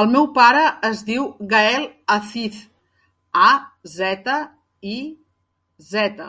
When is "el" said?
0.00-0.08